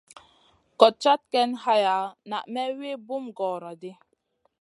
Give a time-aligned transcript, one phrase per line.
[0.79, 1.97] Gòd cad ken haya
[2.29, 3.91] na may wi bum gòoro ɗi.